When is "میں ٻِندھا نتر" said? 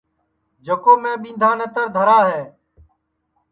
1.01-1.87